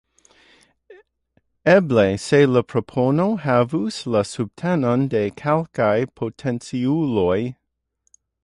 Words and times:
Eble- 1.73 2.15
se 2.23 2.39
la 2.53 2.63
propono 2.71 3.27
havus 3.45 4.01
la 4.15 4.23
subtenon 4.31 5.07
de 5.15 5.23
kelkaj 5.43 5.95
potenculoj. 6.23 7.39